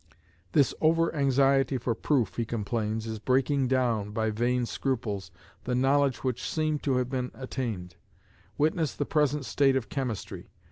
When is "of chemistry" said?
9.75-10.49